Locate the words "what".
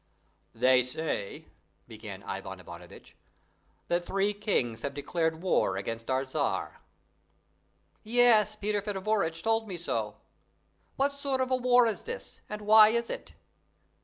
10.95-11.13